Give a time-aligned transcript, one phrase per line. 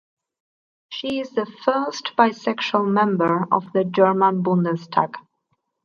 [0.89, 5.13] She is the first bisexual Member of the German Bundestag.